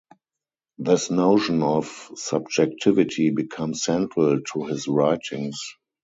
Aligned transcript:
This 0.79 1.11
notion 1.11 1.61
of 1.61 2.09
subjectivity 2.15 3.29
becomes 3.29 3.83
central 3.83 4.41
to 4.41 4.63
his 4.65 4.87
writings. 4.87 5.61